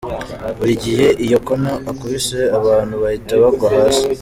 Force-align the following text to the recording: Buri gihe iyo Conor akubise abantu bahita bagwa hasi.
Buri 0.57 0.73
gihe 0.83 1.07
iyo 1.25 1.37
Conor 1.47 1.77
akubise 1.91 2.39
abantu 2.59 2.93
bahita 3.03 3.33
bagwa 3.41 3.67
hasi. 3.77 4.05